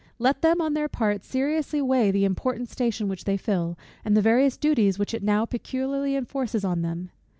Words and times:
Let 0.17 0.41
them 0.41 0.61
on 0.61 0.73
their 0.73 0.89
part 0.89 1.23
seriously 1.23 1.79
weigh 1.79 2.09
the 2.09 2.25
important 2.25 2.69
station 2.71 3.07
which 3.07 3.25
they 3.25 3.37
fill, 3.37 3.77
and 4.03 4.17
the 4.17 4.19
various 4.23 4.57
duties 4.57 4.97
which 4.97 5.13
it 5.13 5.21
now 5.21 5.45
peculiarly 5.45 6.15
enforces 6.15 6.65
on 6.65 6.81
them. 6.81 7.11